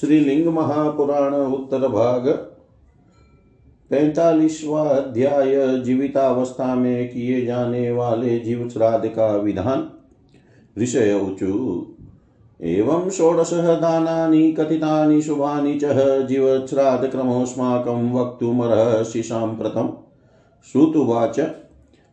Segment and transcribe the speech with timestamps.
[0.00, 2.28] श्रीलिंग महापुराण उत्तर भाग
[3.90, 9.90] पैतालीसवा अध्याय जीवितावस्था में किए जाने वाले जीव श्राद्ध का विधान।
[10.82, 11.86] ऋषय ऊचु
[12.62, 15.84] एवं षोडशः दानानि, कथितानि, शुभानि च
[16.26, 19.88] जीवश्राद्धक्रमोऽस्माकं वक्तुमर्हसि साम्प्रतम्
[20.72, 21.40] श्रुतुवाच।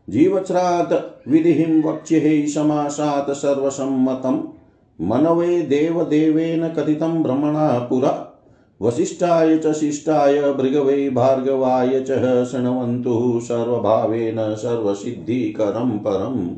[0.09, 4.60] जीवश्राद्ध विधिं वक्ष्ये समासात् सर्वसम्मतम्।
[5.01, 8.41] मनवे देवदेवेन कथितं भ्रमणा पुरा।
[8.81, 16.49] वसिष्ठाय च शिष्टाय, भृगवे भार्गवाय च शृण्वन्तु सर्वभावेन सर्वसिद्धिकरं परम्।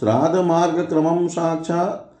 [0.00, 2.12] श्राद्धमार्गक्रमं साक्षात्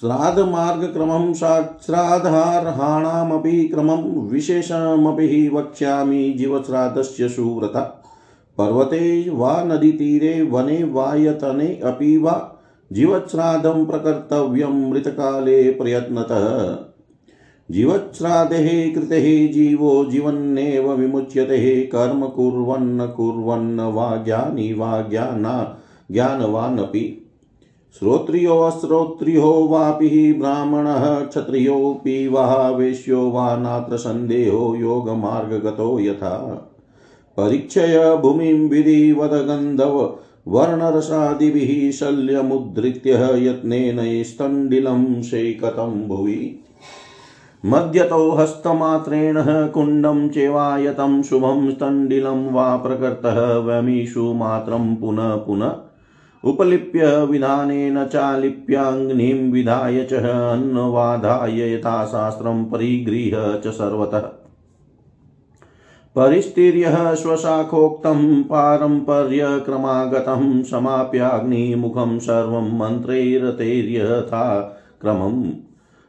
[0.00, 8.03] श्राद्धमार्गक्रमं साक्षाधार्हाणामपि क्रमं विशेषमपि वक्ष्यामि जीवश्राद्धस्य सुव्रता।
[8.58, 12.50] पर्वते वा नदीतीरे, वने वा यतने अपि वा
[12.92, 16.76] जीवश्राद्धं प्रकर्तव्यं मृतकाले प्रयत्नतः।
[17.70, 25.78] जीवश्राद्धे कृते जीवो, जीवन्नेव विमुच्यते कर्म कुर्वन्न कुर्वन्न वा ज्ञानी वा ज्ञाना,
[26.12, 27.30] ज्ञानवानपि।
[27.98, 36.70] श्रोत्रियो अश्रोत्रियो वापि ब्राह्मणः, क्षत्रियोऽपि वा वेश्यो वा नात्र सन्देहो योगमार्गगतो यथा।
[37.36, 40.18] परीक्षय भूमिं विधिवद गन्धव
[40.48, 43.12] वर्णरसादिभिः शल्यमुद्धृत्य
[43.46, 46.60] यत्नेन स्तण्डिलं शैकतं भुवि।
[47.66, 55.74] मध्यतो हस्तमात्रेण कुण्डं चेवायतं शुभं स्तण्डिलं वा प्रकृतः वमीषु मात्रं पुनः पुनः
[56.44, 64.43] उपलिप्य विधानेन चालिप्याग्निं विधाय च अन्नवाधाय यथाशास्त्रं परिगृह्य च सर्वतः।
[66.16, 75.44] परिस्तीर्य स्वशाखोक्तं पारम्पर्यक्रमागतं समाप्याग्निमुखं सर्वं मन्त्रैरतैर्यथा क्रमम्।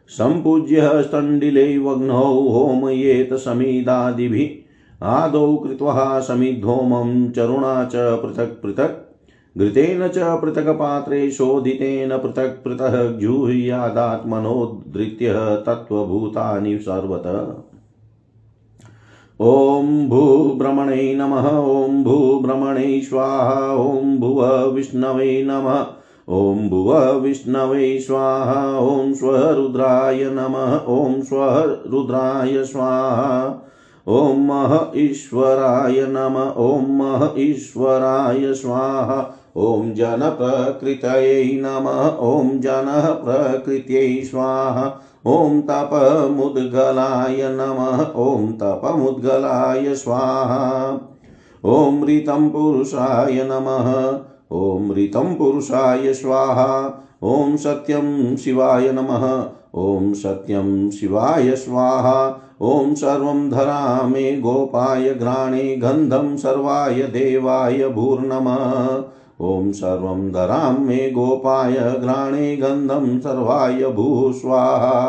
[0.08, 9.22] सम्पूज्य स्तण्डिले वग्नौ होमयेत समिदादिभिः आदौ कृत्वा समिद्धोमं चरुणा च पृथक् पृथक्।
[9.58, 17.75] घृतेन च पृथक् पात्रे शोधितेन पृथक् पृथक् जुह्यादात्मनोद्धृत्य तत्त्वभूतानि सर्वतः।
[19.42, 25.86] ॐ भूभ्रमणे नमः, ॐ भूभ्रमणे स्वाहा, ॐ भुव विष्णवे नमः,
[26.30, 33.64] ॐ भुव विष्णवे स्वाहा, ॐ स्वरुद्राय नमः, ॐ स्वरुद्राय स्वाहा,
[34.08, 45.02] ॐ मह ईश्वराय नमः, ॐ मह ईश्वराय स्वाहा ॐ जनप्रकृतये नमः, ॐ जनः प्रकृत्यै स्वाहा,
[45.26, 50.90] ॐ तपमुद्गलाय नमः, ॐ तपमुद्गलाय स्वाहा,
[51.66, 54.20] ॐ ऋतं पुरुषाय नमः,
[54.52, 59.44] ॐ ऋतं पुरुषाय स्वाहा, ॐ सत्यं शिवाय नमः,
[59.76, 69.04] ॐ सत्यं शिवाय स्वाहा, ॐ सर्वं धरामे गोपाय, घ्राणे गन्धं सर्वाय देवाय भूर्नमः
[69.42, 75.00] ॐ सर्वं धरां मे गोपाय घ्राणे गन्धं सर्वाय भूस्वाहा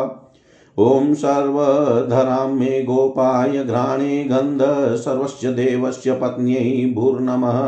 [0.79, 4.63] ॐ सर्वधरां मे गोपाय घ्राणे गन्ध
[4.97, 7.61] सर्वस्य देवस्य पत्न्यै भूर्नमः।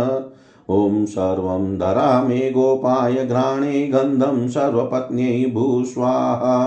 [0.71, 6.59] ॐ सर्वं धरा मे गोपाय घ्राणे गन्धं सर्वपत्न्यै भूस्वाहा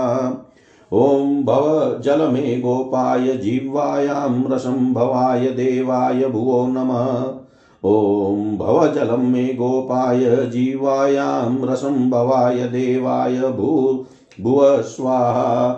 [0.92, 7.41] ॐ भव जल मे गोपाय जिह्वायां रसं भवाय देवाय भुवो नमः।
[7.84, 14.04] ॐ भवजलं मे गोपाय जीवायां रसं भवाय देवाय भू
[14.40, 15.72] भुव स्वाहा।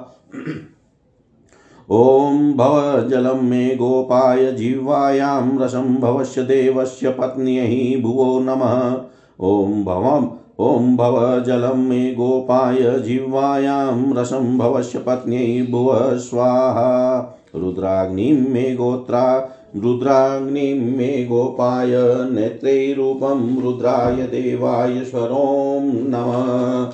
[1.91, 8.85] ॐ भवजलं मे गोपाय जीवायां रसं भवस्य देवस्य पत्न्यै भुवो नमः।
[9.41, 10.27] ॐ भवम्
[10.61, 17.19] ॐ भवजलं मे गोपाय जिह्वायां रसं भवस्य पत्न्यै भुव स्वाहा।
[17.55, 21.91] रुद्राग्निं मे गोत्रा रुद्राग्निं मे गोपाय
[22.31, 26.85] नेत्रैरूपं रुद्राय देवाय स्वरों नमः।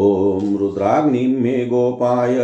[0.00, 2.36] ॐ रुद्राग्निं मे गोपाय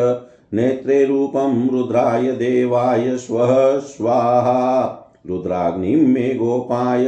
[0.54, 4.84] नेत्रे रूपं रुद्राय देवाय स्वः स्वाहा।
[5.26, 7.06] रुद्राग्निं मे गोपाय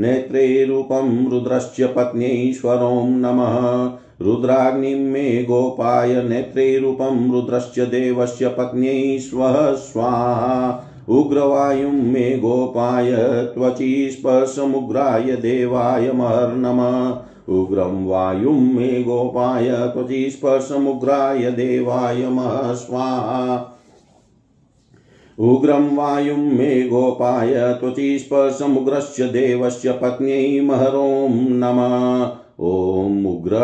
[0.00, 3.90] नेत्रे रूपं रुद्रस्य पत्न्यैश्वरों नमः।
[4.24, 13.16] रुद्राग्निं मे गोपाय नेत्रे रूपं रुद्रस्य देवस्य पत्न्यै स्वः स्वाहा। उग्रवायुं मे गोपाय
[13.54, 23.72] त्वची स्पर्शमुग्राय देवाय महर्नमः उग्रं वायुं मे गोपाय त्वची स्पर्शमुग्राय देवाय मह स्वाहा।
[25.38, 32.30] उग्रं वायुं मे गोपाय त्वची स्पर्शमुग्रस्य देवस्य पत्न्यै महरों नमः।
[32.60, 33.56] ॐ उग्र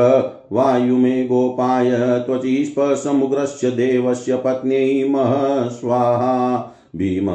[0.53, 1.91] वायुमे गोपाय
[2.27, 5.35] त्वचि स्पर्शमुग्रस्य देवस्य पत्न्यै मह
[5.69, 7.27] स्वाहा। भीम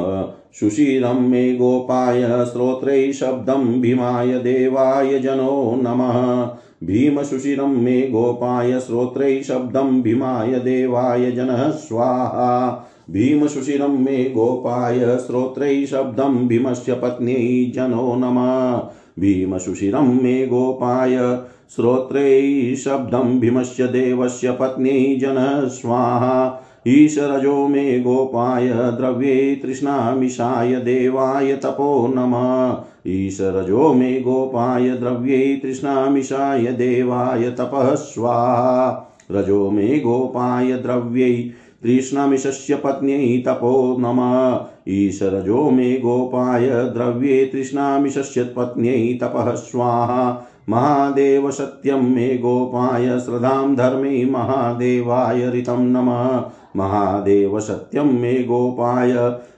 [0.52, 6.44] सुशिरं मे गोपाय श्रोत्रै शब्दं भीमाय देवाय जनो नमः।
[6.86, 16.94] भीमसुशिरं मे गोपाय श्रोत्रै शब्दं भीमाय देवाय जनः स्वाहा। भीमसुशिरं मे गोपाय श्रोत्रै शब्दं भीमस्य
[16.94, 18.78] पत्न्यै जनो नमः।
[19.18, 21.38] भीमसुशिरं मे गोपाय
[21.76, 32.82] श्रोत्रै शब्दं भीमस्य देवस्य पत्न्यै जनः स्वाहा। ईशरजो मे गोपाय द्रव्ये तृष्णामिषाय देवाय तपो नमः।
[33.06, 41.50] ईशरजो मे गोपाय द्रव्ये तृष्णामिषाय देवाय तपः स्वाहा। रजो मे गोपाय द्रव्यै
[41.82, 52.38] तृष्णामिषस्य पत्न्यै तपो नमः। ईशरजो मे गोपाय द्रव्ये तृष्णामिषस्य पत्न्यै तपः स्वाहा। महादेव सत्यं मे
[52.38, 59.12] गोपाय, श्रद्धां धर्मे महादेवाय ऋतं नमः। महादेव सत्यं मे गोपाय।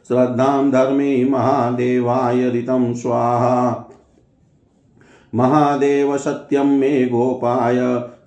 [0.09, 3.87] श्रद्धां धर्मे महादेवाय ऋतं स्वाहा।
[5.35, 7.77] महादेव सत्यं मे गोपाय।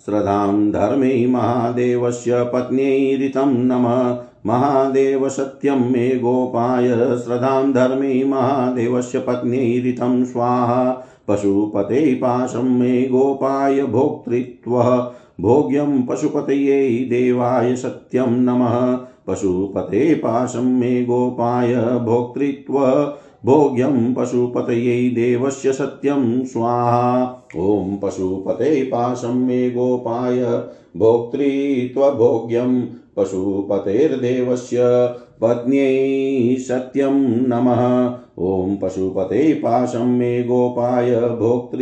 [0.06, 6.88] श्रद्धां धर्मे महादेवस्य पत्न्यै ऋतं नमः। महादेव सत्यं मे गोपाय।
[7.18, 18.32] श्रद्धां धर्मे महादेवस्य पत्न्यै ऋतं स्वाहा। पशुपते पाशं मे गोपाय भोक्तृत्वः। भोग्यं पशुपतये देवाय सत्यं
[18.32, 18.96] नमः।
[19.28, 22.80] पशुपते पाशं मे गोपाय भोक्तृत्व।
[23.46, 27.24] भोग्यं पशुपतये देवस्य सत्यं स्वाहा।
[27.58, 30.46] ॐ पशुपते पाशं मे गोपाय
[30.98, 32.86] भोक्तृत्वभोग्यं
[33.18, 34.78] पशुपतेर्देवस्य
[35.42, 37.14] पत्न्यै सत्यं
[37.48, 38.06] नमः।
[38.40, 41.80] ॐ पशुपते पाशं मे गोपाय भोक्तृ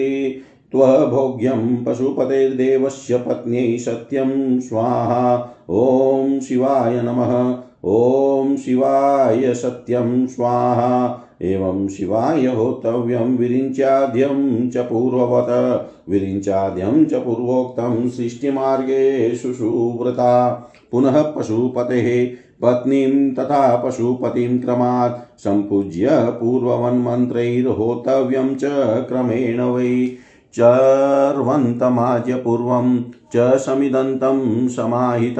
[0.71, 13.37] त्वभोग्यं पशुपतेर्देवस्य पत्न्यै सत्यं। स्वाहा। ॐ शिवाय नमः। ॐ शिवाय सत्यं। स्वाहा। एवं शिवाय होतव्यं।
[13.37, 20.51] विरिञ्चाद्यं च पूर्ववत्। विरिञ्चाद्यं च पूर्वोक्तं सृष्टिमार्गे सुषुव्रता
[20.91, 28.61] पुनः पशुपतेः पत्नीं तथा पशुपतिं क्रमात् सम्पूज्य पूर्ववन्मन्त्रैर्होतव्यं च
[29.07, 30.17] क्रमेण वै।
[30.55, 33.03] चर्वन्तमाज्य पूर्वं
[33.35, 35.39] च समिदन्तं समाहित।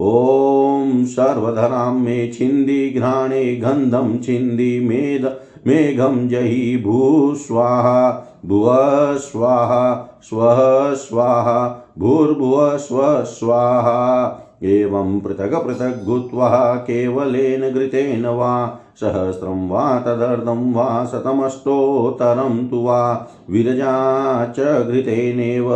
[0.00, 5.32] ॐ सर्वधरां मे छिन्दि घ्राणे गन्धं छिन्दि मेद
[5.66, 8.66] मेघं जयि भूस्वाहा भुव
[9.16, 13.98] स्वाहा स्वः स्वाहा भूर्भुव स्व स्वाहा
[14.62, 24.54] एवं पृथक् पृथक् भूत्वा केवलेन घृतेन वा सहस्रं वा तदर्धं वा शतमष्टोत्तरं तु वा विरजा
[24.58, 25.70] च घृतेनेव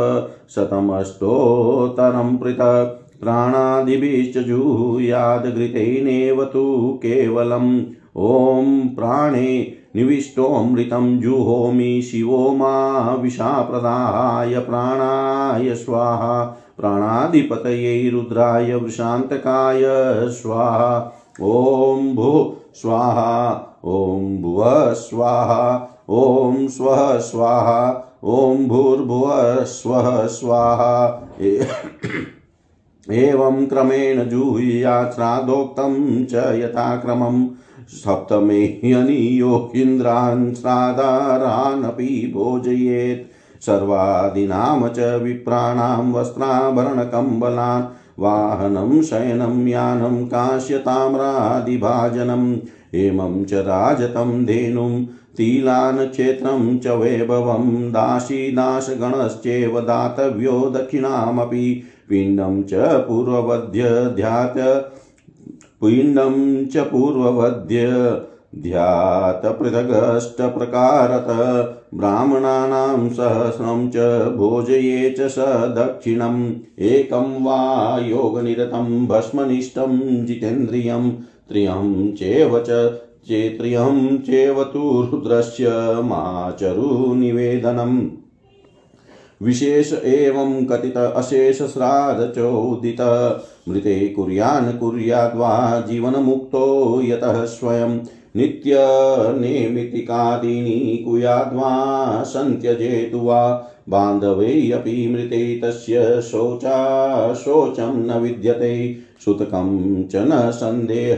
[0.54, 7.84] शतमष्टोत्तरं पृथक् प्राणादिभिश्च जुहुयाद्घृतेनेव तु केवलम्
[8.16, 19.82] ॐ प्राणे निविष्टोऽमृतं जुहोमि शिवो मा विषाप्रदाय प्राणाय स्वाहा प्राणाधिपतये रुद्राय वृषान्तकाय
[20.30, 23.30] स्वाहा। ॐ भू स्वाहा
[23.84, 25.62] ॐ भुव स्वाहा
[26.10, 27.78] ॐ स्वः स्वाहा
[28.24, 30.94] ॐ भूर्भुवः स्वः स्वाहा।
[33.10, 37.48] एवं क्रमेण जुहुयात् श्राद्धोक्तं च यथाक्रमम्
[37.88, 47.84] सप्तमे ह्यनियोगीन्द्रान् श्राद्धारानपि भोजयेत्। सर्वादीनां च विप्राणां वस्त्राभरणकम्बलान्
[48.18, 52.56] वाहनं, शयनं, यानं काश्यताम्रादिभाजनम्
[52.94, 55.04] हेमं च राजतं धेनुं
[55.36, 64.90] तिलान् क्षेत्रं च वैभवं दासीदासगणश्चैव दातव्यो दक्षिणामपि, पिण्डं च पूर्ववध्यध्यात्
[65.80, 67.86] पिण्डं च पूर्ववद्य
[68.62, 71.26] ध्यात पृथगष्टप्रकारत
[71.94, 73.96] ब्राह्मणानां सहस्रं च
[74.36, 81.12] भोजये च स दक्षिणम्। एकं वा योगनिरतं भस्मनिष्ठं जितेन्द्रियं।
[81.48, 85.66] त्रियं चेव च चेत्रियं चेव तु रुद्रस्य
[86.04, 88.08] माचरुनिवेदनम्।
[89.42, 93.00] विशेष एवं कथित अशेष श्राद्ध चोदित,
[93.68, 97.98] मृते कुर्यान् कुर्याद्वा जीवनमुक्तो यतः स्वयं
[98.36, 111.16] नित्यनेमितिकादीनि कुयाद्वा सन्त्यजेतु वा बान्धवेऽपि मृते तस्य शोचा शोचं न विद्यते। सुतकं च न सन्देह,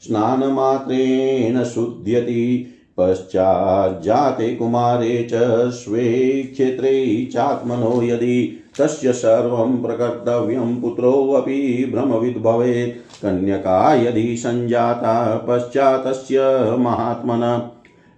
[0.00, 2.66] स्नानमात्रेण शुध्यति।
[2.98, 14.36] पश्चाज्जाते कुमारे च स्वे क्षेत्रे चात्मनो यदि तस्य सर्वं प्रकर्तव्यं पुत्रोऽपि भ्रमविद् भवेत्। कन्यका यदि
[14.36, 16.38] सञ्जाता पश्चातस्य
[16.78, 17.70] महात्मन।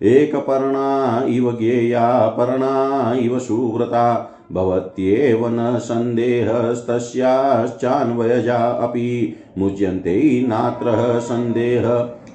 [0.03, 11.83] एकपर्णा इव ज्ञेया, पर्णा इव सुव्रता। भवत्येव न सन्देहस्तस्याश्चान्वयजा अपि। मुच्यन्ते नात्र सन्देह।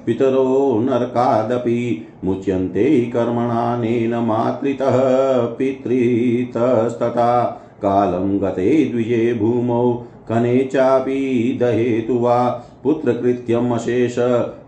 [0.06, 13.72] पितरो नरकादपि मुच्यन्ते कर्मणानेन मातृतः पितृतस्तथा। कालं गते द्विजे भूमौ, कने चापि दहेतु वा। पुत्रकृत्यम्
[13.72, 14.16] अशेष,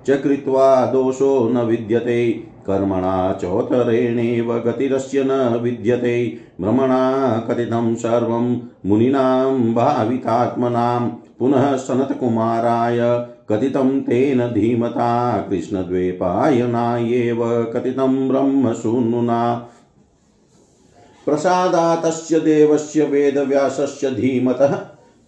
[0.07, 11.09] च कृत्वा दोषो न विद्यते। कर्मणा चोत्तरेणेव गतिरस्य न विद्यते। भ्रमणा कथितं सर्वं मुनीनां, भावितात्मनां।
[11.38, 19.70] पुनः सनत्कुमाराय कथितं तेन धीमता कृष्णद्वैपायनायेव कथितं ब्रह्मसूनुना
[21.26, 24.78] प्रसादातस्य देवस्य वेदव्यासस्य धीमतः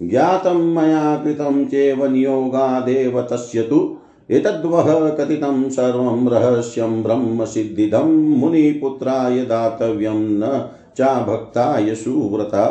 [0.02, 3.96] ज्ञातं मया कृतं चेव नियोगादेव तस्य तु।
[4.30, 12.64] एतद्वः कथितं सर्वं रहस्यं ब्रह्मसिद्धिदं मुनिपुत्राय दातव्यं न चाभक्ताय सुव्रता।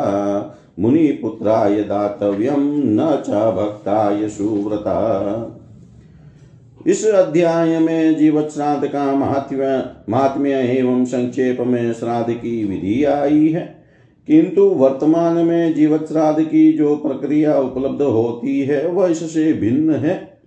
[0.78, 5.60] मुनिपुत्राय दातव्यं न चाभक्ताय सुव्रता।
[6.86, 13.48] इस अध्याय में जीवत श्राद्ध का महात्म्य महात्म्य एवं संक्षेप में श्राद्ध की विधि आई
[13.48, 13.84] है।
[14.26, 20.40] किंतु वर्तमान में जीवत श्राद्ध की जो प्रक्रिया उपलब्ध होती है, वह इससे भिन्न है।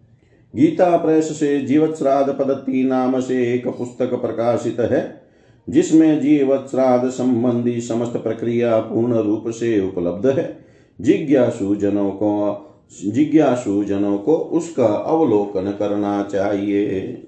[0.56, 5.21] गीता प्रेस से जीवत श्राद्ध पद्धति नाम से एक पुस्तक प्रकाशित है।
[5.70, 10.66] जिसमें जीवत श्राद्ध संबंधी समस्त प्रक्रिया पूर्ण रूप से उपलब्ध है।
[11.02, 12.68] जिज्ञासु जनों को
[13.06, 17.24] जिज्ञासु जनों को उसका अवलोकन करना चाहिए।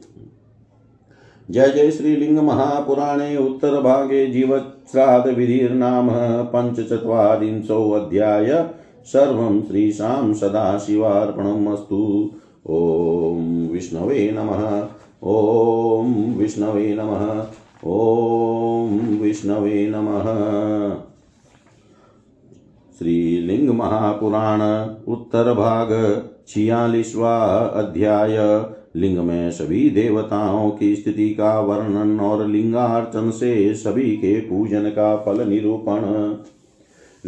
[1.52, 6.10] जय जय श्रीलिंग महापुराणे उत्तर भागे जीवश्राद्ध विधिर्नाम
[6.56, 8.70] पञ्चचत्वारिंशोऽध्याय
[9.06, 12.32] सर्वं श्रीशां सदाशिवार्पणमस्तु
[12.70, 14.88] ॐ विष्णवे नमः।
[15.24, 17.46] ॐ विष्णवे नमः।
[17.86, 20.24] ॐ विष्णवे नमः।
[22.98, 24.62] श्रीलिंग महापुराण
[25.12, 25.90] उत्तर भाग
[26.48, 34.40] छियालीसवा अध्याय। लिंग में सभी देवताओं की स्थिति का वर्णन और लिंगार्चन से सभी के
[34.40, 36.36] पूजन का फल निरूपण।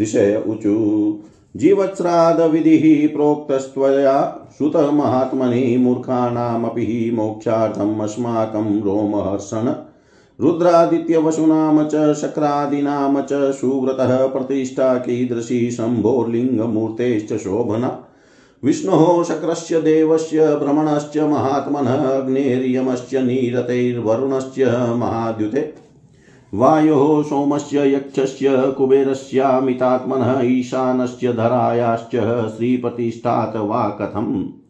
[0.01, 1.19] ऋषय ऊचु
[1.55, 9.84] जीवत्श्राद्ध विधि प्रोक्तस्त्वया, सुत महात्मनि मूर्खाणामपि मोक्षार्थम् अस्माकं रोमहर्षण
[10.41, 18.07] रुद्रादित्यवसुनाम च शक्रादीनाम च सुव्रतः प्रतिष्ठा कीदृशी शम्भोर्लिङ्गमूर्तेश्च शोभना।
[18.63, 24.59] विष्णोः शक्रस्य देवस्य भ्रमणश्च महात्मनः, अग्नेर्यमश्च नीरतैर्वरुणश्च
[24.97, 25.73] महाद्युते।
[26.53, 32.15] वायोः सोमस्य यक्षस्य कुबेरस्यामितात्मनः ईशानस्य धरायाश्च,
[32.57, 34.64] श्रीप्रतिष्ठात् वा कथम्।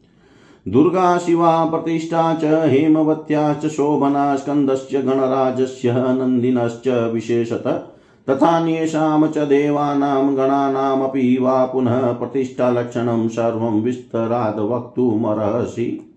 [0.67, 7.93] दुर्गा शिवा प्रतिष्ठा च हेमवत्याश्च शोभना स्कन्दश्च, गणराजस्य, नन्दिनश्च विशेषत।
[8.29, 16.15] तथान्येषां च देवानां गणानामपि वा पुनः प्रतिष्ठालक्षणं सर्वं विस्तराद् वक्तुमर्हसि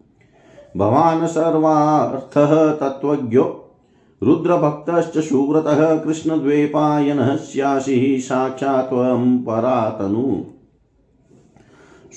[0.77, 3.65] भवान् सर्वार्थः तत्त्वज्ञो।
[4.23, 10.58] रुद्रभक्तश्च सुव्रतः कृष्णद्वैपायनः स्यासि साक्षात् त्वं परातनु।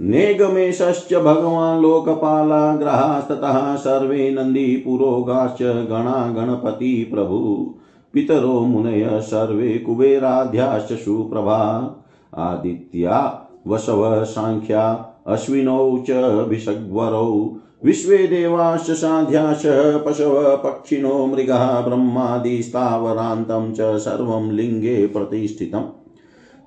[0.00, 7.74] नेगमेशश्च भगवान् लोकपाला, ग्रहास्ततः सर्वे नन्दी, पुरोगाश्च गणा, गणपति प्रभु।
[8.12, 11.96] पितरो, मुनय, सर्वे कुबेराध्याश्च सुप्रभा।
[12.36, 16.10] आदित्या वसव साङ्ख्या अश्विनौ च
[17.84, 19.62] विश्वे देवाश्च साध्याश
[20.06, 25.84] पशव पक्षिणो मृगः ब्रह्मादिस्तावरान्तं च सर्वं लिङ्गे प्रतिष्ठितम्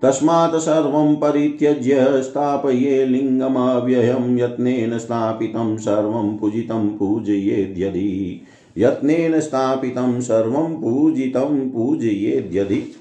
[0.04, 8.42] तस्मात् सर्वं परित्यज्य स्थापये लिङ्गमव्ययं यत्नेन स्थापितं सर्वं पूजितं पूजयेद्यदि।
[8.78, 12.96] यत्नेन स्थापितं सर्वं पूजितं पूजयेद्यदि।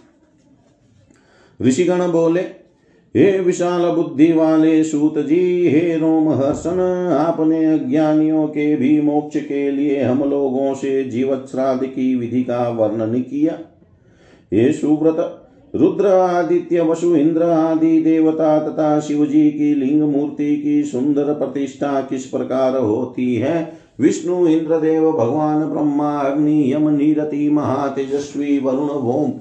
[1.62, 2.61] ऋषिगण बोले
[3.16, 6.80] हे विशाल बुद्धि वाले सूत जी, हे रोम हर्षण,
[7.12, 12.68] आपने अज्ञानियों के भी मोक्ष के लिए हम लोगों से जीवत श्राद्ध की विधि का
[12.68, 13.58] वर्णन किया।
[14.54, 15.38] हे सुव्रत,
[15.74, 22.00] रुद्र आदित्य, वसु इंद्र आदि देवता तथा शिव जी की लिंग मूर्ति की सुंदर प्रतिष्ठा
[22.00, 23.72] किस प्रकार होती है?
[24.00, 29.32] विष्णु, इंद्रदेव, भगवान, ब्रह्मा, अग्नि, यम, नीरति, महातेजस्वी, वरुण भोम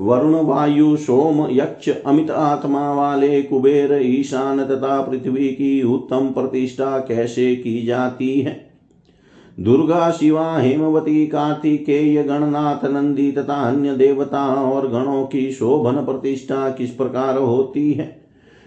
[0.00, 7.56] वरुण वायु सोम यक्ष अमित आत्मा वाले कुबेर ईशान तथा पृथ्वी की उत्तम प्रतिष्ठा कैसे
[7.56, 8.70] की जाती है?
[9.60, 16.90] दुर्गा शिवा, हेमवती, कार्तिकेय, गणनाथ, नंदी तथा अन्य देवता और गणों की शोभन प्रतिष्ठा किस
[16.90, 18.24] प्रकार होती है?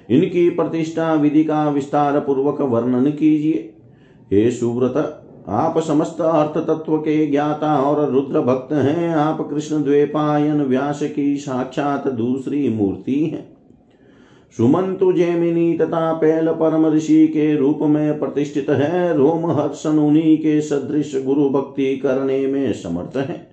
[0.09, 3.73] इनकी प्रतिष्ठा विधि का विस्तार पूर्वक वर्णन कीजिए।
[4.31, 10.61] हे सुव्रत आप समस्त अर्थ तत्व के ज्ञाता और रुद्र भक्त हैं। आप कृष्ण द्वेपायन
[10.61, 13.57] व्यास की साक्षात दूसरी मूर्ति हैं।
[14.57, 20.61] सुमंतु जैमिनी तथा पैल परम ऋषि के रूप में प्रतिष्ठित है। रोम हर्षण उन्हीं के
[20.61, 23.47] सदृश गुरु भक्ति करने में समर्थ है।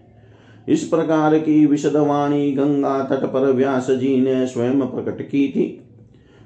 [0.69, 5.84] इस प्रकार की विशदवाणी गंगा तट पर व्यास जी ने स्वयं प्रकट की थी।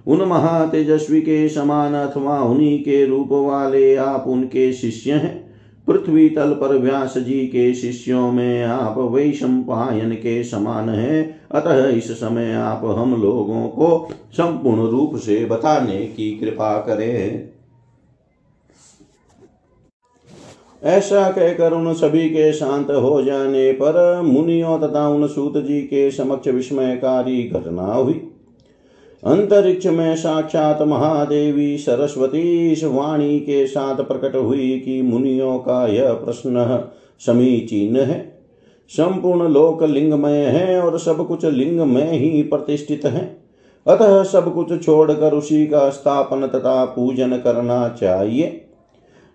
[0.09, 5.49] उन महातेजस्वी के समान अथवा उन्हीं के रूप वाले आप उनके शिष्य हैं।
[5.87, 12.11] पृथ्वी तल पर व्यास जी के शिष्यों में आप वैशंपायन के समान हैं। अतः इस
[12.11, 17.49] समय आप हम लोगों को संपूर्ण रूप से बताने की कृपा करें।
[20.85, 26.11] ऐसा कहकर उन सभी के शांत हो जाने पर मुनियों तथा उन सूत जी के
[26.11, 28.27] समक्ष विस्मयकारी घटना हुई।
[29.25, 36.13] अंतरिक्ष में साक्षात महादेवी सरस्वती इस वाणी के साथ प्रकट हुई कि मुनियों का यह
[36.13, 36.89] प्रश्न
[37.26, 38.43] समीचीन है।
[38.89, 43.43] संपूर्ण लोक लिंगमय है और सब कुछ लिंग में ही प्रतिष्ठित है।
[43.87, 48.65] अतः सब कुछ छोड़कर उसी का स्थापन तथा पूजन करना चाहिए।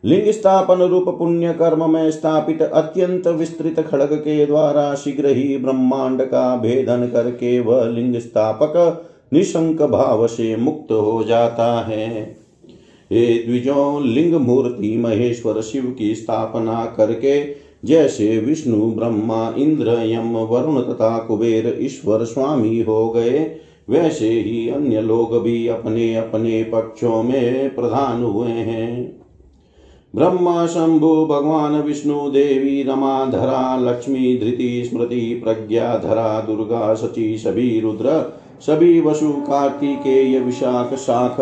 [0.04, 6.22] लिंग स्थापन रूप पुण्य कर्म में स्थापित अत्यंत विस्तृत खड़ग के द्वारा शीघ्र ही ब्रह्मांड
[6.22, 12.38] का भेदन करके वह लिंग स्थापक निशंक भाव से मुक्त हो जाता है।
[13.12, 20.82] हे द्विजों लिंग मूर्ति महेश्वर शिव की स्थापना करके जैसे विष्णु, ब्रह्मा, इंद्र, यम, वरुण
[20.82, 23.56] तथा कुबेर ईश्वर स्वामी हो गए,
[23.90, 29.22] वैसे ही अन्य लोग भी अपने अपने पक्षों में प्रधान हुए हैं।
[30.16, 37.80] ब्रह्मा, शंभु, भगवान, विष्णु, देवी रमा धरा लक्ष्मी, धृति, स्मृति, प्रज्ञा, धरा, दुर्गा सची सभी
[37.80, 41.40] रुद्र सभी वसु कार्तिकेय विशाख शाख,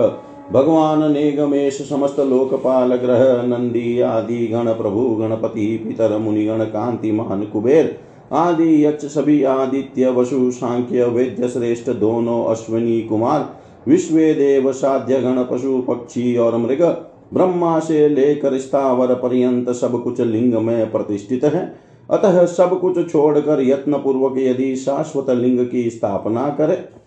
[0.51, 7.97] भगवान ने गमेश समस्त लोकपाल ग्रह, नंदी आदि गण प्रभु, गणपति, पितर, मुनिगण, कांतिमान, कुबेर
[8.31, 13.49] आदि, यक्ष सभी आदित्य, वसु, सांख्य, वेद्य, श्रेष्ठ, दोनों अश्विनी कुमार
[13.88, 16.81] विश्व देव साध्य गण, पशु, पक्षी और मृग,
[17.34, 21.75] ब्रह्मा से लेकर स्थावर पर्यंत सब कुछ लिंग में प्रतिष्ठित है।
[22.10, 27.00] अतः सब कुछ छोड़कर यत्न पूर्वक यदि शाश्वत लिंग की स्थापना करे।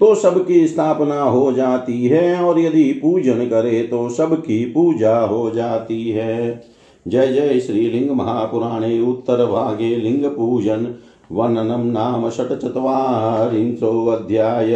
[0.00, 6.10] तो सबकी स्थापना हो जाती है, और यदि पूजन करे तो सबकी पूजा हो जाती
[6.10, 6.64] है।
[7.08, 10.94] जय जय श्रीलिंग महापुराणे उत्तर भागे लिंग पूजन
[11.32, 14.74] वर्णनम नाम षट षट्चत्वारिंशोऽध्याय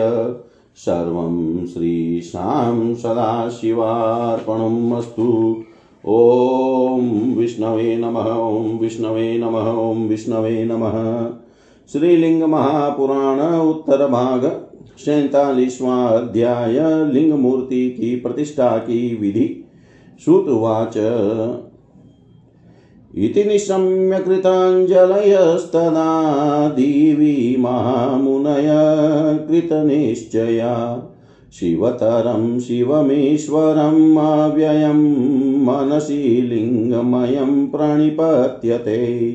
[0.76, 5.64] सर्वं श्रीशां सदाशिवार्पणम् अस्तु
[6.04, 11.30] ॐ विष्णवे नमः, ॐ विष्णवे नमः, ॐ विष्णवे नमः।
[11.92, 14.59] श्रीलिंग महापुराण उत्तर भाग
[15.00, 16.78] सैतालीसवां अध्याय
[17.12, 19.64] लिंग मूर्ति की प्रतिष्ठा की विधि।
[20.24, 20.96] श्रुतवाच।
[23.18, 25.08] इति निशम्य कृताञ्जलयस्तदा
[26.68, 28.68] दिवि महामुनय
[29.48, 31.02] कृतनिश्चया।
[31.52, 35.20] शिवतरं शिवमीश्वरम् अव्ययं
[35.64, 39.30] मनसि लिङ्गमयं प्रणिपत्यते।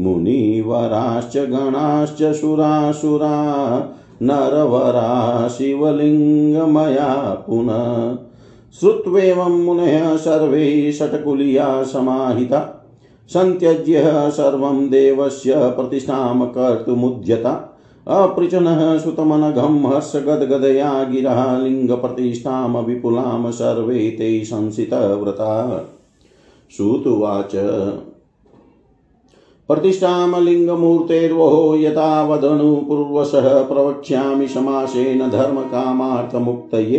[0.03, 3.77] मुनिवराश्च गणाश्च, सुरासुरा,
[4.21, 8.17] नरवरा, शिवलिङ्गमया पुनः।
[8.79, 12.89] श्रुत्वेवं मुनयः सर्वे षट्कुलीया समाहिता।
[13.29, 17.70] सन्त्यज्य सर्वं देवस्य प्रतिष्ठां कर्तुमुद्यता।
[18.07, 25.51] अपृचनः सुतमनघं हर्षगद्गदया गिरः लिङ्गप्रतिष्ठां विपुलां सर्वे ते संसितव्रता
[26.77, 27.51] श्रुतुवाच
[29.67, 36.97] प्रतिष्ठां लिङ्गमूर्तेर्वो यथा वदनु पूर्वशः प्रवक्ष्यामि समासेन धर्मकामार्थमुक्तये।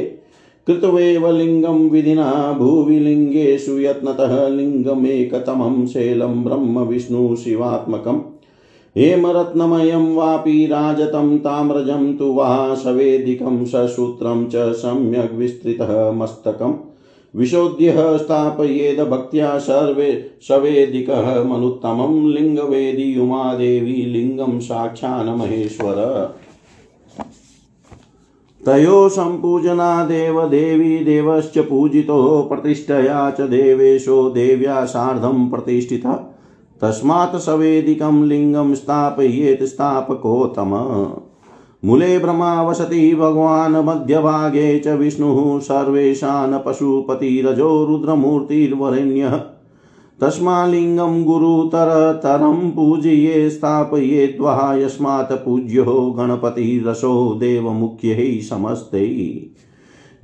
[0.67, 8.32] कृत्वेव लिङ्गं विधिना भुवि लिङ्गेषु यत्नतः लिङ्गमेकतमं शैलं ब्रह्म विष्णु शिवात्मकम्।
[8.97, 16.75] हेमरत्नमयं वापि राजतं ताम्रजं तु वा सवेदिकं ससूत्रं च सम्यग् विस्तृतः मस्तकम्
[17.37, 26.03] विशोध्यः स्थापयेद भक्त्या सर्वे सवेदिकः मनुत्तमं लिङ्गवेदी उमादेवी लिङ्गं साक्षान् महेश्वर
[28.67, 36.19] तयो सम्पूजनादेव देवी देवश्च पूजितो प्रतिष्ठया च देवेशो देव्या सार्धं प्रतिष्ठितः।
[36.83, 40.73] तस्मात् सवेदिकं लिङ्गं स्थापयेत् स्थापकोत्तम।
[41.85, 49.37] मूले ब्रह्मा वसति भगवान् मध्यभागे च विष्णुः सर्वेशान् पशुपतिरजो रुद्रमूर्तिर्वरेण्यः।
[50.21, 59.57] तस्मालिङ्गं गुरुतरतरं पूजये स्थापयेद्वः यस्मात् पूज्यो गणपतिरसो देवमुख्यैः समस्तैः।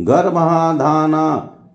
[0.00, 1.24] गर्भाधाना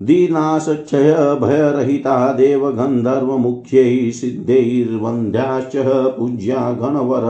[0.04, 5.76] दीनाशक्षय भयरहिता देवगन्धर्वमुख्यैः सिद्धैर्वन्द्याश्च
[6.18, 7.26] पूज्या गणवर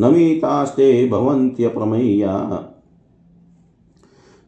[0.00, 2.34] नमितास्ते भवन्त्यप्रमेया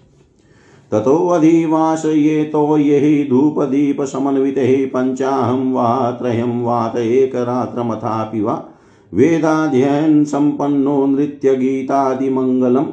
[0.92, 8.70] ततोऽधिवासयेतो यैः धूपदीपसमन्वितैः पञ्चाहं वा त्रयं वात एकरात्रमथापि वा
[9.14, 12.86] वेदाध्ययन सम्पन्नो नृत्यगीतादिमङ्गलम्।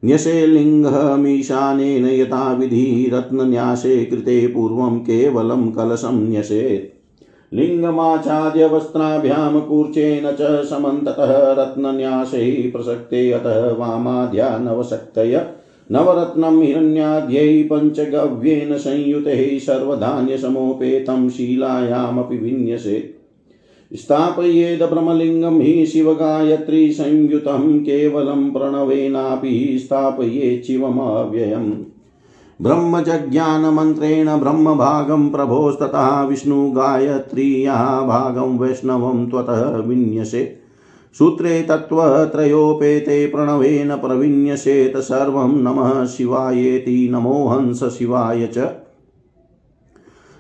[0.05, 6.96] न्यसे लिङ्गमीशानेन यथाविधि रत्नन्यासे कृते पूर्वं केवलं कलशं न्यसेत्।
[7.53, 15.47] लिङ्गमाच्छाद्य वस्त्राभ्यां कूर्चेन च समन्ततः रत्नन्यासैः प्रसक्ते अतः वामाद्या नवशक्तय
[15.93, 23.17] नवरत्नं हिरण्याद्यै पञ्चगव्येन संयुतैः सर्वधान्यसमोपेतं शीलायामपि विन्यसेत्
[23.97, 31.96] स्थापयेद ब्रह्मलिङ्गं हि शिवगायत्री संयुतं केवलं प्रणवेनापि स्थापयेत् शिवमव्ययम्।
[32.63, 37.75] ब्रह्मजज्ञानमन्त्रेण ब्रह्मभागं प्रभोस्ततः विष्णुगायत्र्या
[38.07, 40.61] भागं वैष्णवं त्वतः विन्यसे।
[41.19, 48.59] सूत्रे तत्त्वत्रयोपेते प्रणवेन प्रविन्यसेत सर्वं नमः शिवायेति नमो हंस शिवाय च।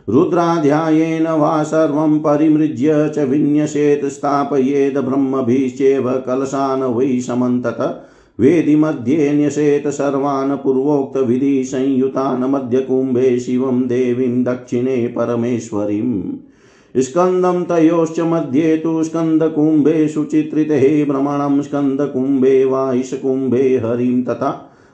[0.08, 8.06] रुद्राध्यायेन वा सर्वं परिमृज्य च विन्यसेत् स्थापयेद ब्रह्मभिश्चेव कलशान् वै समन्तत।
[8.40, 21.04] वेदिमध्ये न्यसेत सर्वान् पूर्वोक्तविधिसंयुतान् मध्यकुम्भे शिवं देवीं दक्षिणे परमेश्वरीम् स्कन्दं तयोश्च मध्ये तु स्कन्दकुम्भेषु चित्रिते
[21.04, 24.50] भ्रमणं स्कन्दकुम्भे वा ईशकुम्भे हरिं तथा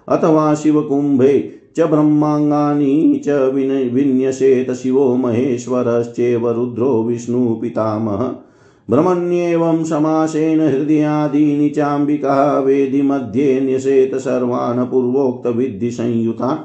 [0.09, 1.35] अथवा शिवकुम्भे
[1.77, 3.51] च ब्रह्माङ्गानि च
[3.95, 8.25] विन्यसेत शिवो महेश्वरश्चेव रुद्रो विष्णुपितामह
[8.91, 16.59] भ्रमण्येवं समासेन हृदयादीनि चाम्बिका वेदिमध्ये न्यसेत सर्वान् पूर्वोक्तविद्धिसंयुतान्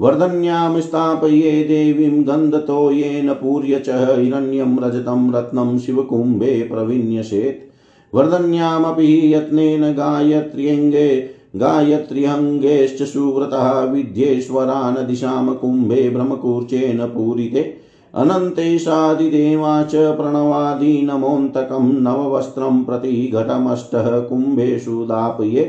[0.00, 11.28] वर्धन्यां स्थापये देवीं गन्धतो येन पूर्य च हिरण्यं रजतं रत्नं शिवकुम्भे प्रविन्यसेत्। वर्धन्यामपि यत्नेन गायत्र्यङ्गे
[11.56, 17.81] गायत्र्यङ्गेश्च सुव्रतः विद्येश्वरान् दिशां कुम्भे ब्रह्मकूर्चेन पूरिते।
[18.20, 25.62] अनन्तेशादिदेवा च प्रणवादि नमोऽन्तकं नववस्त्रं प्रति घटमष्टः कुम्भेषु दापये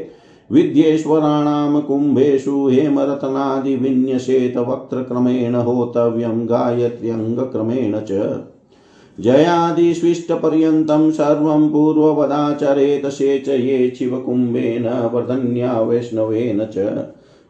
[0.52, 8.42] विद्येश्वराणां कुम्भेषु हेमरत्नादिविन्यसेत वक्त्रक्रमेण होतव्यं गायत्र्यङ्गक्रमेण च।
[9.20, 16.78] जयादिस्विष्टपर्यन्तं सर्वं पूर्ववदाचरेत सेचये शिवकुम्भेन वर्धन्या वैष्णवेन च।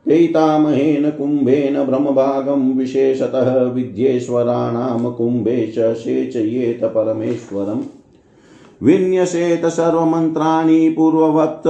[0.08, 7.82] कैतामहेन कुम्भेन ब्रह्मभागं विशेषतः विद्येश्वराणां कुम्भे च सेचयेत परमेश्वरम्
[8.84, 11.68] विन्यसेत सर्वमन्त्राणि पूर्ववत्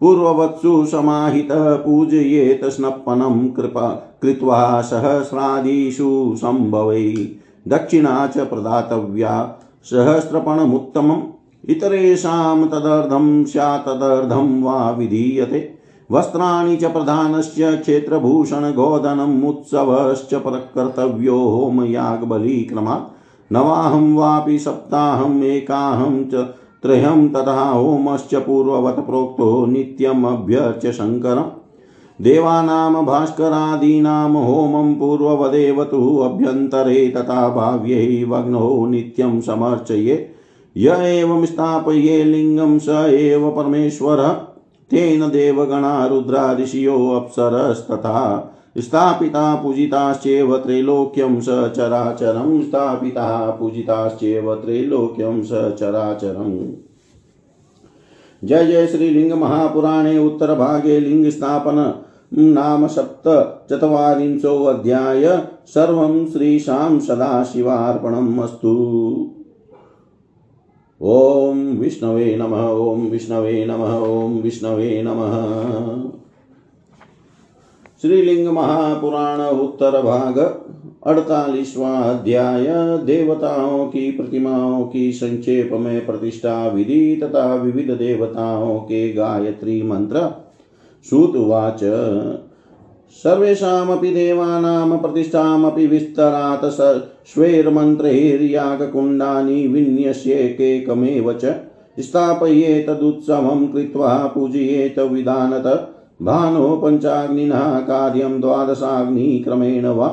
[0.00, 7.28] पूर्ववत्सु समाहितः पूजयेत स्नप्पनं कृपा कृत्वा सहस्रादिषु सम्भवै
[7.68, 11.22] दक्षिणा च प्रदातव्या सहस्रपणमुत्तमम्।
[11.68, 15.79] इतरेषां तदर्धं स्यात् तदर्धं वा विधीयते।
[16.12, 26.34] वस्त्राणि च प्रधानस्य क्षेत्रभूषणगोदनम् उत्सवश्च प्रकर्तव्यो होमयागबलिक्रमात् नवाहं वापि सप्ताहम् एकाहं च
[26.82, 38.86] त्रयं तथा होमश्च पूर्ववत् प्रोक्तो नित्यमभ्यर्च्य शङ्करम्। देवानां भास्करादीनां होमं पूर्ववदेव तु अभ्यन्तरे तथा भाव्यैवग्नौ
[38.86, 40.30] नित्यं समर्चयेत्
[40.76, 44.49] य एवं स्थापये लिङ्गं स एव परमेश्वरः।
[44.90, 56.72] तेन देवगणा रुद्रादिशयोऽप्सरस्तथा स्थापिता पूजिताश्चेव त्रैलोक्यं स चराचरं, स्थापिता पूजिताश्चेव त्रैलोक्यं स चराचरम्।
[58.44, 61.94] जय जय श्रीलिङ्ग महापुराणे उत्तरभागे लिङ्गस्थापन
[62.38, 69.30] नाम सप्तचत्वारिंशोऽध्याय सर्वं श्रीशां सदाशिवार्पणम् अस्तु।
[71.02, 75.34] ॐ विष्णवे नमः ॐ विष्णवे नमः ॐ विष्णवे नमः।
[78.02, 80.38] श्रीलिंग महापुराण उत्तर भाग
[81.06, 82.66] अध्याय,
[83.04, 90.30] देवताओं की प्रतिमाओं की संक्षेप में प्रतिष्ठा विधि तथा विविध देवताओं के गायत्री मंत्र
[91.08, 91.84] श्रुतुवाच
[93.18, 96.64] सर्वेषामपि देवानां प्रतिष्ठामपि विस्तरात्
[97.30, 101.54] स्वेर्मन्त्रैर्यागकुण्डानि विन्यस्येकेकमेव च
[102.06, 105.66] स्थापयेतदुत्सवं कृत्वा पूजयेत विधानत
[106.28, 110.08] भानो पञ्चाग्निनः कार्यं द्वादशाग्निक्रमेण वा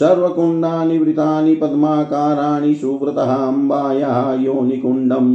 [0.00, 5.26] सर्वकुण्डानि वृतानि पद्माकाराणि सुव्रतः अम्बायाः योनिकुण्डं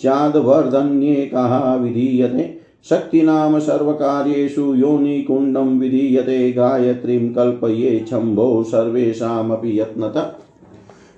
[0.00, 2.44] स्याद्वर्धन्येकः विधीयते
[2.88, 10.38] शक्तिनाम सर्वकार्येषु योनिकुण्डं विधीयते गायत्रीं कल्पये शम्भो सर्वेषामपि यत्नत।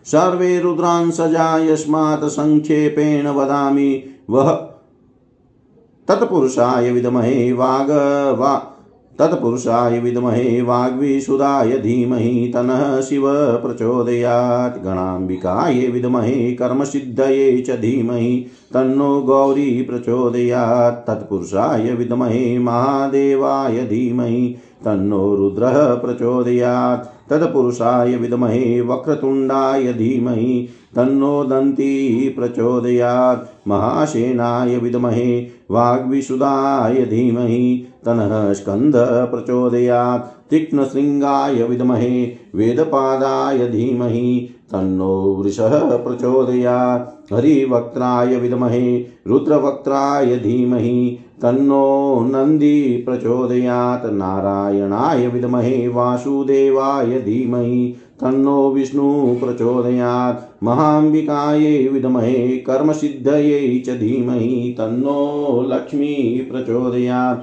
[0.05, 4.51] सर्वे रुद्रांसजा यस्मात् सङ्क्षेपेण वदामि वह
[6.09, 7.91] तत्पुरुषाय विद्महे वाग,
[8.39, 8.69] वा
[9.19, 21.07] तत्पुरुषाय विद्महे वाग्विशुदाय धीमहि, तनः शिव प्रचोदयात्। गणाम्बिकाय विद्महे कर्मसिद्धये च धीमहि तन्नो गौरी प्रचोदयात्।
[21.07, 34.77] तत्पुरुषाय विद्महे महादेवाय धीमहि। तन्नो रुद्रः प्रचोदयात्। तत्पुरुषाय विद्महे वक्रतुण्डाय धीमहि। तन्नो दन्ती प्रचोदयात्। महासेनाय
[34.77, 49.07] विद्महे वाग्विशुदाय धीमहि। तनः स्कन्द प्रचोदयात्। तीक्ष्णशृङ्गाय विद्महे वेदपादाय धीमहि। तन्नो वृषः प्रचोदयात्। हरिवक्त्राय विद्महे,
[49.27, 63.83] रुद्रवक्त्राय धीमहि, तन्नो नन्दी प्रचोदयात्, नारायणाय विद्महे, वासुदेवाय धीमहि, तन्नो विष्णु प्रचोदयात्, महाम्बिकायै विद्महे, कर्मसिद्धयै
[63.87, 67.41] च धीमहि, तन्नो लक्ष्मी प्रचोदयात्,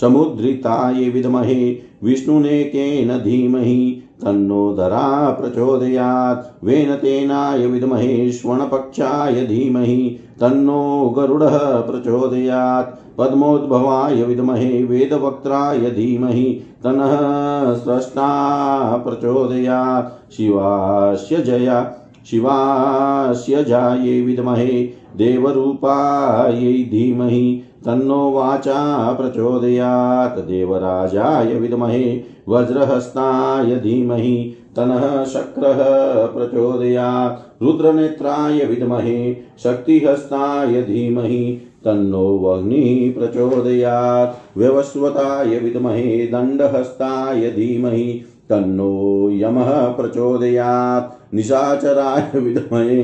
[0.00, 14.84] समुद्रिताय विद्महे, विष्णुनेकेन धीमहि तन्नोदरा प्रचोदयात्। वेनतेनाय विद्महे श्वणपक्षाय धीमहि तन्नो गरुडः प्रचोदयात्। पद्मोद्भवाय विद्महे
[14.84, 17.16] वेदवक्त्राय धीमहि तनः
[17.74, 21.94] स्रष्टा प्रचोदयात्। शिवास्य जया,
[22.26, 24.82] शिवास्य जाये विद्महे
[25.16, 35.78] देवरूपायै धीमहि तन्नो वाचा प्रचोदयात्। देवराजाय विद्महे वज्रहस्ताय धीमहि तनः शक्रः
[36.26, 51.34] प्रचोदयात्। रुद्रनेत्राय विद्महे शक्तिहस्ताय धीमहि तन्नो वह्निः प्रचोदयात्। व्यवस्वताय विद्महे दण्डहस्ताय धीमहि तन्नो यमः प्रचोदयात्।
[51.34, 53.02] निशाचराय विद्महे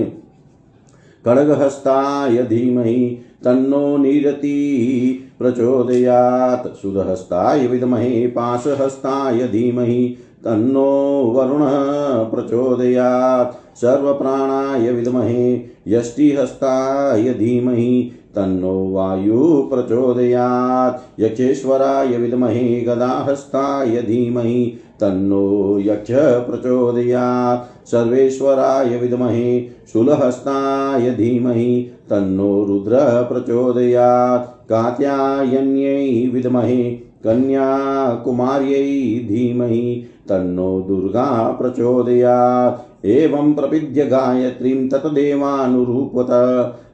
[1.26, 15.54] खड्गहस्ताय धीमहि तन्नो निरति प्रचोदयात्। सुदहस्ताय विद्महे, पाशहस्ताय धीमहि। तन्नो वरुणः प्रचोदयात्। सर्वप्राणाय विद्महे,
[15.88, 26.10] यष्टिहस्ताय धीमहि। तन्नो वायु प्रचोदयात्। यक्षेश्वराय विद्महे, गदाहस्ताय धीमहि। तन्नो यक्ष
[26.50, 29.60] प्रचोदयात्। सर्वेश्वराय विद्महे
[29.92, 32.96] शूलहस्ताय धीमहि। तन्नो रुद्र
[33.32, 36.90] प्रचोदयात्। कात्यायन्यै विद्महे,
[37.24, 38.82] कन्याकुमार्यै
[39.28, 46.26] धीमहि, तन्नो दुर्गा प्रचोदयात्। एवं प्रपीड्य गायत्रीं ततदेवानुरूपत।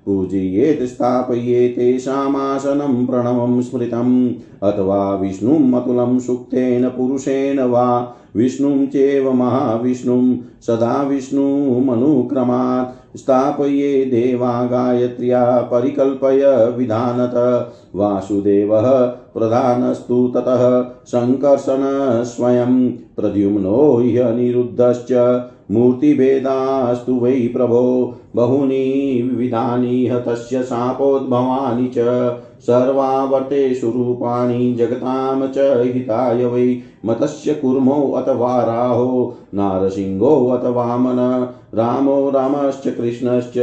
[0.07, 11.03] पूजयेत्, स्थापयेत् तेषामासनं प्रणवं स्मृतम्। अथवा विष्णुम् अतुलं सुक्तेन पुरुषेण वा। विष्णुं चेव महाविष्णुं, सदा
[11.03, 17.35] विष्णुमनुक्रमात्। स्थापये देवा गायत्र्या परिकल्पय विधानत।
[17.97, 21.81] वासुदेवः प्रधानस्तु ततः सङ्कर्षण
[22.25, 31.95] स्वयं प्रद्युम्नो ह्यनिरुद्धश्च मूर्तिभेदास्तु वै प्रभो बहूनि विविधानि तस्य शापोद्भवानि च।
[32.61, 42.87] सर्वावर्तेषु रूपाणि जगतां च हिताय वै। मतस्य कुर्मो अथवा राहो, नारसिंहो अथवा मन रामो रामश्च
[42.87, 43.59] कृष्णश्च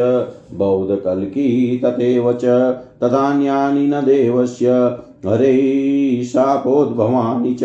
[0.54, 2.46] बौद्धकल्की तथैव च,
[3.02, 4.68] तदान्यानि न देवस्य।
[5.28, 7.64] हरे शापोद्भवानि च,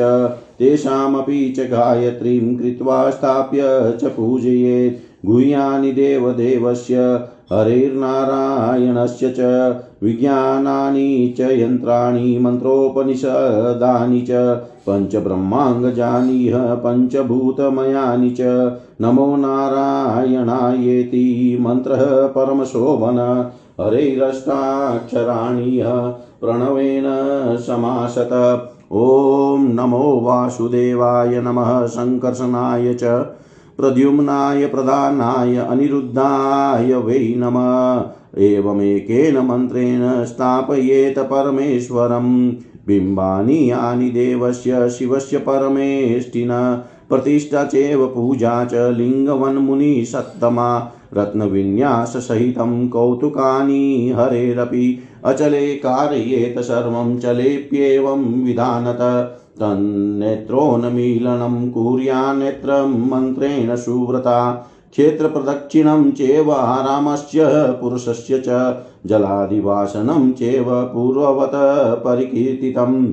[0.59, 3.59] तेषामपि च गायत्रीं कृत्वा स्थाप्य
[4.03, 6.97] च पूजयेत्। गुह्यानि देवदेवस्य,
[7.53, 9.41] हरेर्नारायणस्य च।
[10.03, 23.47] विज्ञानानि च यन्त्राणि, मन्त्रोपनिषदानि च पञ्चब्रह्माङ्गजानीह पञ्चभूतमयानि च। नमो नारायणायेति मन्त्रः परमशोभन।
[23.81, 25.83] हरैरष्टाक्षराणि
[26.41, 27.05] प्रणवेन
[27.57, 33.27] समासत। ॐ नमो वासुदेवाय नमः सङ्कर्षणाय च।
[33.77, 42.53] प्रद्युम्नाय प्रधानाय अनिरुद्धाय वै नमः। एवमेकेन मन्त्रेण स्थापयेत परमेश्वरं
[42.87, 56.59] बिम्बानि यानि देवस्य शिवस्य परमेष्टिन। प्रतिष्ठा चैव पूजा च लिङ्गवन्मुनिसत्तमा रत्नविन्याससहितं कौतुकानि हरेरपि। अचले कारयेत
[56.59, 67.41] सर्वं चलेप्येवं विधानत। तन्नेत्रोन्मीलनं कुर्यान्नेत्रं मन्त्रेण सुव्रता। क्षेत्रप्रदक्षिणं चेव आरामस्य
[67.81, 68.77] पुरुषस्य च
[69.07, 73.13] जलादिवासनं चेव पूर्ववत् परिकीर्तितम्।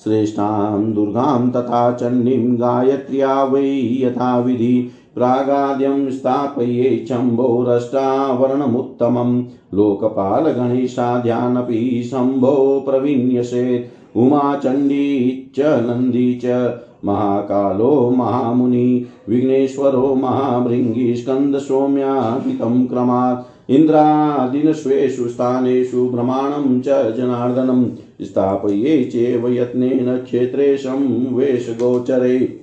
[0.04, 9.42] श्रेष्ठां दुर्गां तथा चण्डीं गायत्र्या वै यथाविधि। प्रागाद्यं स्थापये शम्भोरष्टावरणमुत्तमं
[9.74, 26.08] लोकपालगणेशाध्यानपि शम्भो प्रविन्यसेत् उमाचण्डी च नन्दी च महाकालो महामुनि। विघ्नेश्वरो महाभृङ्गी स्कन्दसौम्याहितं क्रमात्। इन्द्रादिनस्वेषु स्थानेषु
[26.08, 27.90] भ्रमाणं च जनार्दनं
[28.22, 32.58] स्थापये चेव यत्नेन क्षेत्रेशं वेशगोचरे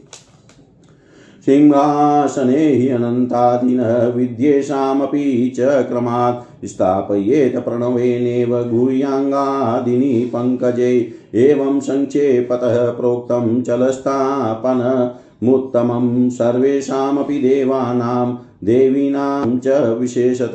[1.46, 17.40] सिंहासने हि अनन्तादिनः विद्येषामपि च क्रमात् स्थापयेत प्रणवेनेव गुह्याङ्गादिनि पङ्कजे। एवं सङ्क्षेपतः प्रोक्तं चलस्थापनमुत्तमं सर्वेषामपि
[17.40, 20.54] देवानां, देवीनां च विशेषत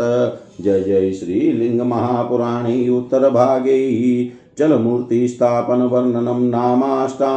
[0.60, 7.32] जय जय श्रीलिङ्गमहापुराणे उत्तरभागे चलमूर्तिस्थापनवर्णनं नामाष्टा।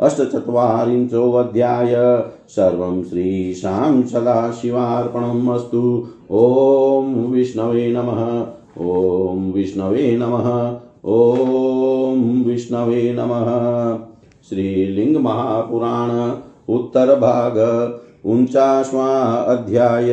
[0.00, 1.94] अष्टचत्वारिंशोऽध्याय
[2.48, 8.46] सर्वं श्रीशां सदाशिवार्पणम् अस्तु। ॐ विष्णवे नमः।
[8.84, 10.76] ॐ विष्णवे नमः।
[11.12, 13.48] ॐ विष्णवे नमः।
[14.48, 16.32] श्रीलिङ्गमहापुराण
[16.74, 17.56] उत्तरभाग
[18.26, 20.12] उनचासवां अध्याय।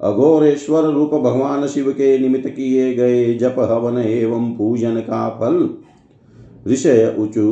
[0.00, 5.70] अघोरेश्वर रूप भगवान शिव के निमित्त किए गए जप हवन एवं पूजन का फल।
[6.72, 7.42] ऋषय ऊचु,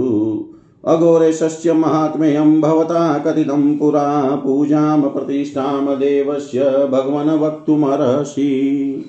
[0.84, 6.60] अघोरेशस्य महात्म्यं भवता कथितं पुरा, पूजां प्रतिष्ठां देवस्य
[6.92, 9.04] भगवन् वक्तुमर्हसि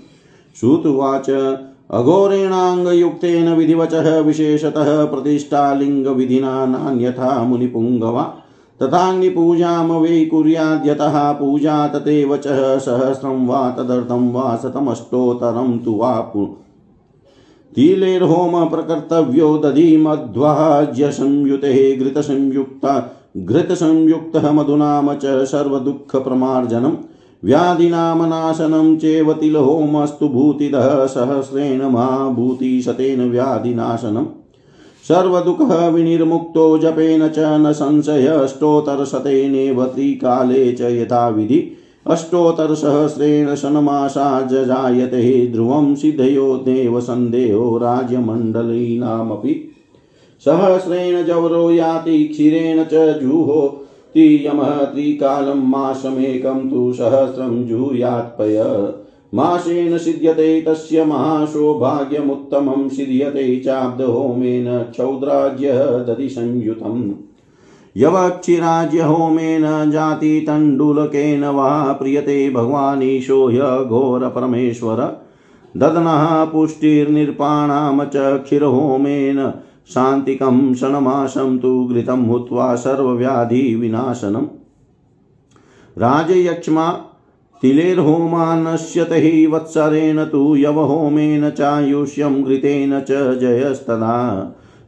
[0.60, 1.30] श्रुतुवाच,
[1.91, 8.41] अघोरेणाङ्गयुक्तेन विधिवचः, विशेषतः प्रतिष्ठालिङ्गविधिना नान्यथा मुनिपुङ्गवा
[8.82, 12.47] तथाग्निपूजां वै कुर्याद्यतः पूजा तथैव च
[12.79, 16.32] सहस्रं वा तदर्थं वा शतमष्टोत्तरं तु वा
[17.75, 26.95] तिलेर्होम प्रकर्तव्यो दधिमध्वाज्यसंयुते घृतसंयुक्ता घृतसंयुक्तः मधुनाम च सर्वदुःखप्रमार्जनम्
[27.43, 34.25] व्याधिनाम नाशनं चेव तिलहोमस्तु भूतिदः सहस्रेण महाभूतिशतेन व्याधिनाशनम्।
[35.08, 41.78] सर्वदुःखः विनिर्मुक्तो जपेन च न संशय संशयष्टोत्तरशतेनेव त्रिकाले च यथाविधि।
[42.08, 49.68] अष्टोत्तरसहस्रेण षण्मासा जजायते ध्रुवं सिद्धयो देव सन्देहो राज्यमण्डलीनामपि।
[50.45, 57.64] सहस्रेण जवरो याति क्षीरेण च जुहोति यमः त्रिकालं मासमेकं तु सहस्रं
[59.34, 67.11] मासेन सिद्ध्यते तस्य महासौभाग्यमुत्तमं सिद्ध्यते चाब्दहोमेन क्षौद्राज्यः दधिसंयुतम्।
[67.97, 75.25] यवक्षिराज्यहोमेन जातितण्डुलकेन वा प्रियते भगवानीशो ह्यघोरपरमेश्वर।
[75.77, 79.53] ददनः पुष्टिर्निर्पाणां च क्षीरहोमेन
[79.88, 84.45] शान्तिकं शनमाशं तु घृतं हुत्वा सर्वव्याधिविनाशनम्।
[85.97, 87.05] राजयक्ष्मा
[87.62, 94.16] तिलेर्होमानश्यत हि वत्सरेण तु यवहोमेन चायुष्यं घृतेन च जयस्तदा।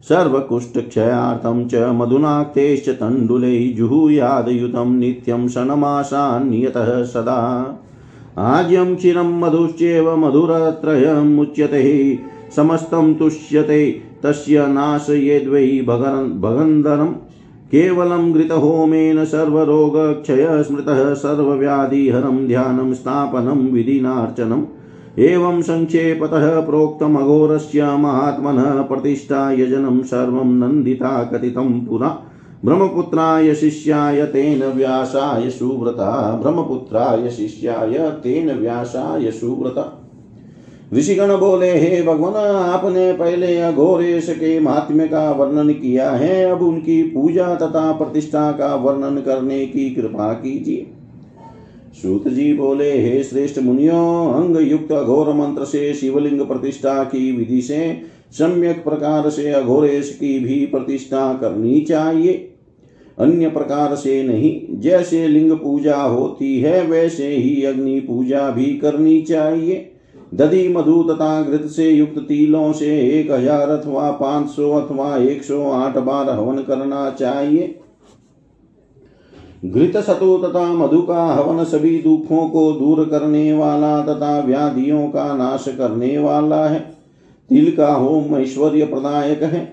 [0.10, 7.40] सर्वकुष्ठक्षयार्थं च मधुनाक्तेश्च तण्डुलै जुहुयादयुतं नित्यं शनमासान्यतः सदा।
[8.38, 11.84] आज्यं क्षीरं मधुश्चेव मधुरत्रयमुच्यते
[12.56, 17.14] समस्तं तुष्यते तस्य नाशयेद्वै भगन्धरम्
[17.74, 24.66] केवलं घृतहोमेन सर्वरोगक्षय स्मृतः सर्वव्याधिहरं ध्यानं स्थापनं विधिनार्चनम्
[25.20, 32.08] एवं सङ्क्षेपतः प्रोक्तमघोरस्य महात्मनः प्रतिष्ठायजनं सर्वं नन्दिता कथितं पुरा
[32.66, 40.03] ब्रह्मपुत्राय शिष्याय तेन व्यासाय सुव्रता ब्रह्मपुत्राय शिष्याय तेन व्यासाय सुव्रता
[40.94, 47.04] ऋषिगण बोले, हे भगवान, आपने पहले अघोरेश के महात्म्य का वर्णन किया है, अब उनकी
[47.04, 50.88] पूजा तथा प्रतिष्ठा का वर्णन करने की कृपा कीजिए।
[52.02, 57.62] सूत जी बोले, हे श्रेष्ठ मुनियो अंग युक्त अघोर मंत्र से शिवलिंग प्रतिष्ठा की विधि
[57.62, 62.50] से सम्यक प्रकार से अघोरेश की भी प्रतिष्ठा करनी चाहिए।
[63.20, 69.22] अन्य प्रकार से नहीं, जैसे लिंग पूजा होती है, वैसे ही अग्नि पूजा भी करनी
[69.22, 69.90] चाहिए।
[70.34, 75.44] दधि मधु तथा घृत से युक्त तिलों से एक हज़ार अथवा पाँच सौ अथवा एक
[75.44, 77.76] सौ आठ बार हवन करना चाहिए।
[79.66, 85.34] घृत सतु तथा मधु का हवन सभी दुखों को दूर करने वाला तथा व्याधियों का
[85.36, 86.80] नाश करने वाला है।
[87.50, 89.64] तिल का होम ऐश्वर्य प्रदायक है।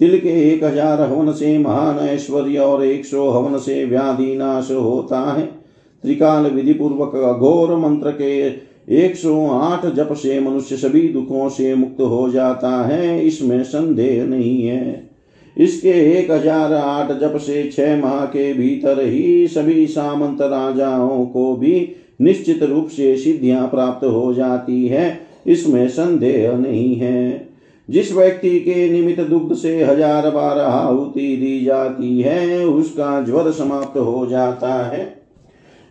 [0.00, 4.70] तिल के एक हज़ार हवन से महान ऐश्वर्य और एक सौ हवन से व्याधि नाश
[4.70, 5.44] होता है।
[6.04, 8.50] त्रिकाल विधि पूर्वक अघोर मंत्र के
[8.88, 14.24] एक सौ आठ जप से मनुष्य सभी दुखों से मुक्त हो जाता है, इसमें संदेह
[14.24, 15.08] नहीं है।
[15.56, 21.54] इसके एक हज़ार आठ जप से छह माह के भीतर ही सभी सामंत राजाओं को
[21.56, 27.48] भी निश्चित रूप से सिद्धियाँ प्राप्त हो जाती है, इसमें संदेह नहीं है।
[27.88, 33.98] जिस व्यक्ति के निमित्त दुग्ध से हज़ार बार आहुति दी जाती है, उसका ज्वर समाप्त
[33.98, 35.17] हो जाता है।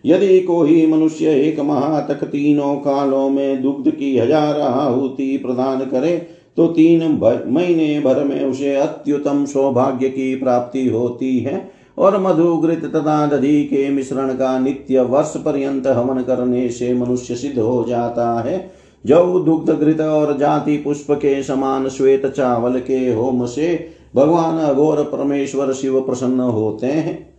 [0.08, 6.18] यदि कोई मनुष्य एक माह तक तीनों कालों में दुग्ध की हज़ार आहुति प्रदान करे
[6.58, 7.04] तो तीन
[7.48, 13.90] महीने भर में उसे अत्युतम सौभाग्य की प्राप्ति होती है और मधुग्रित तथा दधि के
[13.90, 18.58] मिश्रण का नित्य वर्ष पर्यंत हवन करने से मनुष्य सिद्ध हो जाता है।
[19.06, 23.68] जब दुग्ध घृत और जाति पुष्प के समान श्वेत चावल के होम से
[24.16, 27.37] भगवान अघोर परमेश्वर शिव प्रसन्न होते हैं।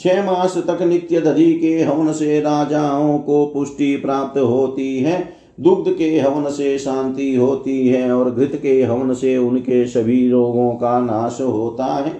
[0.00, 5.28] छह मास तक नित्य दधि के हवन से राजाओं को पुष्टि प्राप्त होती है।
[5.60, 10.70] दुग्ध के हवन से शांति होती है और घृत के हवन से उनके सभी रोगों
[10.70, 12.12] का नाश होता है।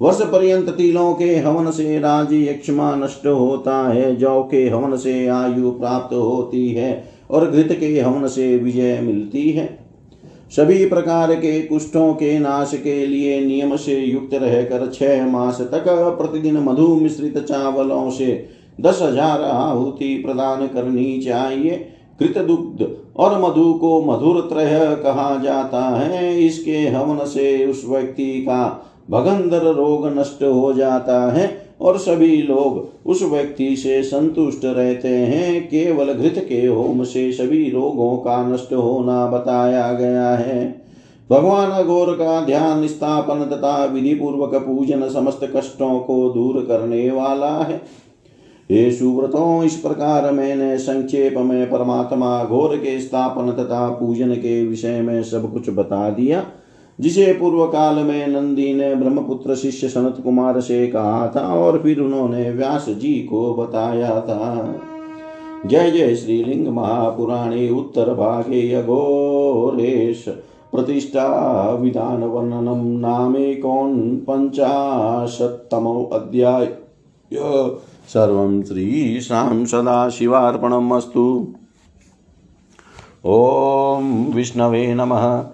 [0.00, 5.26] वर्ष पर्यंत तिलों के हवन से राज़ी यक्षमा नष्ट होता है। जौ के हवन से
[5.26, 9.83] आयु प्राप्त होती है और घृत के हवन से विजय मिलती है।
[10.56, 15.84] सभी प्रकार के कुष्ठों के नाश के लिए नियम से युक्त रहकर छह मास तक
[16.18, 18.48] प्रतिदिन मधु मिश्रित चावलों से
[18.80, 21.76] दस हज़ार आहुति प्रदान करनी चाहिए।
[22.18, 22.86] कृत दुग्ध
[23.16, 29.72] और मधु को मधुर त्रय कहा जाता है। इसके हवन से उस व्यक्ति का भगंदर
[29.74, 36.12] रोग नष्ट हो जाता है। और सभी लोग उस व्यक्ति से संतुष्ट रहते हैं। केवल
[36.12, 40.84] घृत के होम से सभी रोगों का नष्ट होना बताया गया है।
[41.30, 47.52] भगवान अघोर का ध्यान स्थापन तथा विधि पूर्वक पूजन समस्त कष्टों को दूर करने वाला
[47.62, 47.82] है।
[48.70, 55.00] ये सुव्रतों इस प्रकार मैंने संक्षेप में परमात्मा घोर के स्थापन तथा पूजन के विषय
[55.00, 56.46] में सब कुछ बता दिया।
[57.00, 62.00] जिसे पूर्व काल में नंदी ने ब्रह्मपुत्र शिष्य सनत कुमार से कहा था और फिर
[62.00, 64.74] उन्होंने व्यास जी को बताया था।
[65.66, 70.24] जय जय श्रीलिंग महापुराणे उत्तर भागे अघोरेश
[70.72, 71.26] प्रतिष्ठा
[71.70, 76.66] विधान वर्णनम नामे कौन पंचाशतमो अध्याय।
[78.08, 81.26] सर्वं श्रीशां सदाशिवार्पणमस्तु।
[83.24, 85.53] ॐ विष्णवे नमः।